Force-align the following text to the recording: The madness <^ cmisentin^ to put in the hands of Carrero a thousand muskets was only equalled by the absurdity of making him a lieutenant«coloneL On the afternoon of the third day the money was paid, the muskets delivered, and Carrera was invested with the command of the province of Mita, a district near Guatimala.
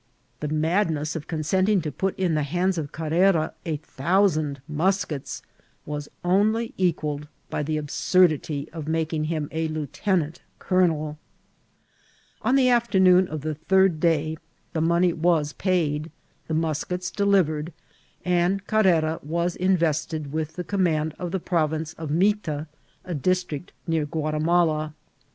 The 0.39 0.47
madness 0.47 1.13
<^ 1.15 1.23
cmisentin^ 1.27 1.83
to 1.83 1.91
put 1.91 2.17
in 2.17 2.33
the 2.33 2.41
hands 2.41 2.79
of 2.79 2.91
Carrero 2.91 3.51
a 3.67 3.77
thousand 3.77 4.59
muskets 4.67 5.43
was 5.85 6.09
only 6.23 6.73
equalled 6.75 7.27
by 7.51 7.61
the 7.61 7.77
absurdity 7.77 8.67
of 8.73 8.87
making 8.87 9.25
him 9.25 9.47
a 9.51 9.67
lieutenant«coloneL 9.67 11.17
On 12.41 12.55
the 12.55 12.67
afternoon 12.67 13.27
of 13.27 13.41
the 13.41 13.53
third 13.53 13.99
day 13.99 14.37
the 14.73 14.81
money 14.81 15.13
was 15.13 15.53
paid, 15.53 16.09
the 16.47 16.55
muskets 16.55 17.11
delivered, 17.11 17.71
and 18.25 18.65
Carrera 18.65 19.19
was 19.21 19.55
invested 19.55 20.33
with 20.33 20.53
the 20.55 20.63
command 20.63 21.13
of 21.19 21.29
the 21.29 21.39
province 21.39 21.93
of 21.93 22.09
Mita, 22.09 22.65
a 23.05 23.13
district 23.13 23.71
near 23.85 24.07
Guatimala. 24.07 24.93